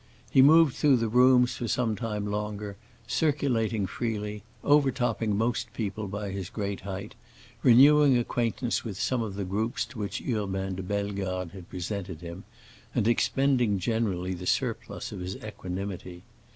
[0.31, 6.31] He moved through the rooms for some time longer, circulating freely, overtopping most people by
[6.31, 7.13] his great height,
[7.61, 12.45] renewing acquaintance with some of the groups to which Urbain de Bellegarde had presented him,
[12.95, 16.23] and expending generally the surplus of his equanimity.